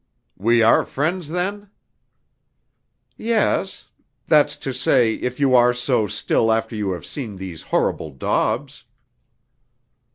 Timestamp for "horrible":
7.61-8.09